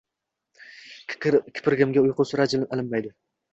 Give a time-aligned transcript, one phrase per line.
[1.13, 3.17] Kiprigimga uyqu sira ilinmaydi.